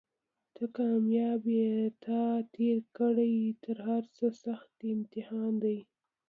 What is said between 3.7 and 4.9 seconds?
هرڅه سخت